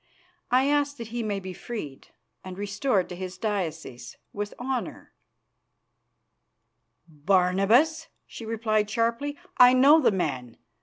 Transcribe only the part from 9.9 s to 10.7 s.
the man.